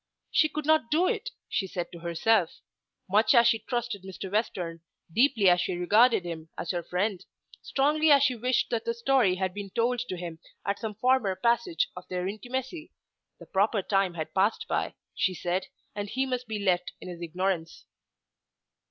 [0.31, 2.61] She could not do it, she said to herself.
[3.07, 4.31] Much as she trusted Mr.
[4.31, 4.81] Western,
[5.13, 7.23] deeply as she regarded him as her friend,
[7.61, 11.35] strongly as she wished that the story had been told to him at some former
[11.35, 12.91] passage of their intimacy,
[13.37, 17.21] the proper time had passed by, she said, and he must be left in his
[17.21, 17.85] ignorance.